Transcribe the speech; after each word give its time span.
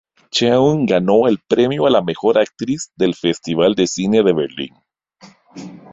Cheung 0.31 0.87
Ganó 0.87 1.27
el 1.27 1.37
premio 1.47 1.85
a 1.85 1.91
la 1.91 2.01
mejor 2.01 2.39
actriz 2.39 2.91
del 2.95 3.13
Festival 3.13 3.75
de 3.75 3.85
cine 3.85 4.23
de 4.23 4.33
Berlín. 4.33 4.73